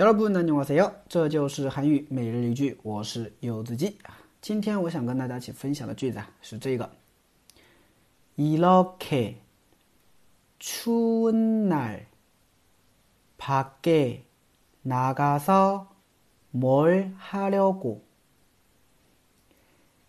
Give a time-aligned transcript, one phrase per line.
[0.00, 0.92] 여러분 안녕하세요.
[1.08, 3.98] 这就是韩语每日一句，我是柚子鸡。
[4.40, 6.90] 今天我想跟大家一起分享的句子啊是这个
[8.36, 9.38] 이렇게
[10.58, 12.06] 추운 날
[13.38, 14.26] 밖에
[14.82, 15.88] 나가서
[16.50, 18.04] 뭘 하려고?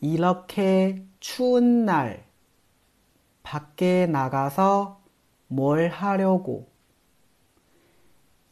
[0.00, 2.24] 이렇게 추운 날
[3.42, 5.00] 밖에 나가서
[5.46, 6.68] 뭘 하려고?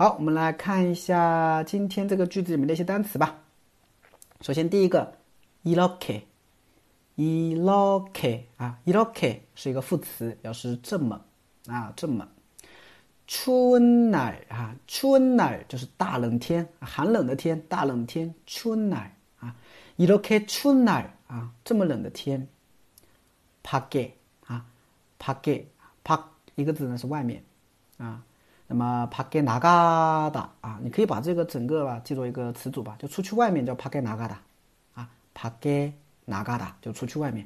[0.00, 3.42] 好，我们来看一下今天这个句子里面的一些单词吧。
[4.42, 5.16] 首先第一个
[5.64, 6.22] 이렇게
[7.16, 11.24] 이렇게啊，이렇게是一个副词，表示这么
[11.66, 12.28] 啊，这么。
[13.26, 18.34] 추운날啊，추운날就是大冷天，寒冷的天，大冷天。
[18.46, 19.08] 추운날
[19.40, 19.56] 啊，
[19.96, 22.46] 이렇게추운날啊，这么冷的天。
[23.64, 24.12] 밖에
[24.46, 24.66] 啊，
[25.18, 25.64] 밖에
[26.04, 26.20] 밖
[26.54, 27.42] 一个字呢是外面
[27.96, 28.22] 啊。
[28.71, 34.39] 那么帕盖拿嘎达啊，你可以把这个整个吧记作一个词组吧，就出去外面叫帕盖拿嘎达，
[34.93, 35.91] 啊，爬盖
[36.23, 37.45] 拿嘎达就出去外面，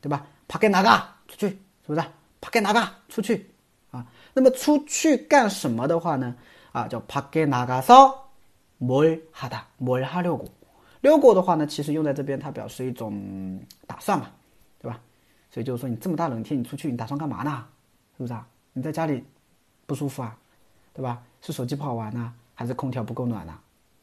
[0.00, 0.26] 对吧？
[0.48, 2.00] 帕盖拿嘎出去，是不是？
[2.40, 3.46] 帕盖拿嘎出去
[3.90, 4.06] 啊？
[4.32, 6.34] 那么出去干什么的话呢？
[6.72, 8.30] 啊，叫帕盖拿嘎扫，
[8.78, 10.48] 摩尔哈达摩尔哈六过，
[11.02, 14.30] 六过的话呢，其实用在这边它表示一种打算嘛，
[14.80, 14.98] 对吧？
[15.50, 17.66] 所以就是说你这么大冷天你出去，你打算干嘛呢？
[18.16, 18.46] 是不是啊？
[18.72, 19.22] 你在家里
[19.84, 20.34] 不舒服啊？
[20.93, 21.23] 对吧？
[21.41, 23.57] 是手机不好玩呢，还是空调不够暖呢？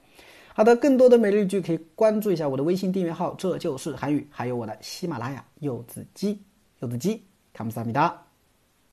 [0.55, 6.41] 好的，更多的每日句可以关注一下我的微信订阅号，这就是韩语，还有我的喜马拉雅柚子鸡，
[6.79, 7.23] 柚子鸡。
[7.53, 8.28] 감사합니다.